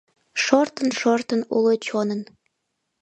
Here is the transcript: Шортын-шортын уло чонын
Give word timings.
Шортын-шортын 0.43 1.41
уло 1.55 1.73
чонын 1.85 2.21